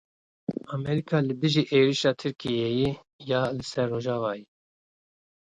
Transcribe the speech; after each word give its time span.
Amerîka 0.75 1.17
li 1.27 1.33
dijî 1.41 1.63
êrişa 1.77 2.11
Tirkiyeyê 2.21 2.89
ya 3.29 3.41
li 3.55 3.63
ser 3.71 3.87
Rojava 3.93 4.33
ye. 4.39 4.45